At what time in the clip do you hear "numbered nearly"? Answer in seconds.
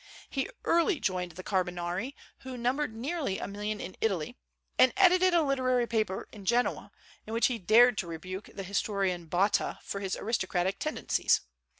2.57-3.37